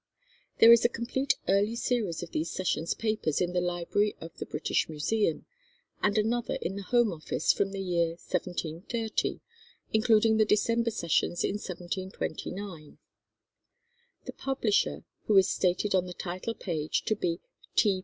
There 0.57 0.71
is 0.71 0.83
a 0.83 0.89
complete 0.89 1.35
early 1.47 1.75
series 1.75 2.23
of 2.23 2.31
these 2.31 2.49
sessions' 2.49 2.95
papers 2.95 3.39
in 3.39 3.53
the 3.53 3.61
Library 3.61 4.15
of 4.19 4.35
the 4.37 4.47
British 4.47 4.89
Museum, 4.89 5.45
and 6.01 6.17
another 6.17 6.55
in 6.55 6.75
the 6.75 6.81
Home 6.81 7.11
Office 7.13 7.53
from 7.53 7.71
the 7.71 7.79
year 7.83 8.15
1730, 8.15 9.41
including 9.93 10.37
the 10.37 10.45
December 10.45 10.89
sessions 10.89 11.43
in 11.43 11.57
1729. 11.59 12.97
The 14.25 14.33
publisher, 14.33 15.03
who 15.25 15.37
is 15.37 15.47
stated 15.49 15.93
on 15.93 16.07
the 16.07 16.15
title 16.15 16.55
page 16.55 17.03
to 17.05 17.15
be 17.15 17.39
"T. 17.75 17.99